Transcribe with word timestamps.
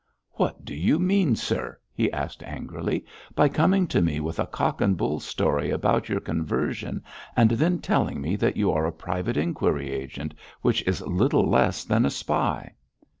'What 0.31 0.65
do 0.65 0.73
you 0.73 0.97
mean, 0.97 1.35
sir,' 1.35 1.77
he 1.93 2.11
asked 2.11 2.41
angrily, 2.41 3.05
'by 3.35 3.49
coming 3.49 3.85
to 3.89 4.01
me 4.01 4.19
with 4.19 4.39
a 4.39 4.47
cock 4.47 4.81
and 4.81 4.97
bull 4.97 5.19
story 5.19 5.69
about 5.69 6.09
your 6.09 6.19
conversion, 6.19 7.03
and 7.37 7.51
then 7.51 7.77
telling 7.77 8.19
me 8.19 8.35
that 8.37 8.57
you 8.57 8.71
are 8.71 8.87
a 8.87 8.91
private 8.91 9.37
inquiry 9.37 9.91
agent, 9.91 10.33
which 10.63 10.81
is 10.87 11.01
little 11.05 11.47
less 11.47 11.83
than 11.83 12.03
a 12.03 12.09
spy?' 12.09 12.73